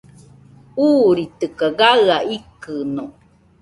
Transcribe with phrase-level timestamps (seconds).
[0.87, 1.69] Uuritɨkaɨ
[2.07, 3.03] gaɨa ikɨno